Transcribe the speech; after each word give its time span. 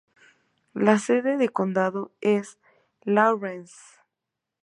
La 0.73 0.97
sede 0.97 1.37
de 1.37 1.49
condado 1.49 2.11
es 2.21 2.57
Lawrence. 3.03 3.75